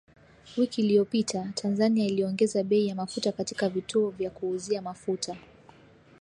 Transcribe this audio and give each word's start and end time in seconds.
Wiki 0.57 0.81
iliyopita, 0.81 1.51
Tanzania 1.55 2.05
iliongeza 2.05 2.63
bei 2.63 2.87
ya 2.87 2.95
mafuta 2.95 3.31
katika 3.31 3.69
vituo 3.69 4.09
vya 4.09 4.29
kuuzia 4.29 4.81
mafuta. 4.81 5.37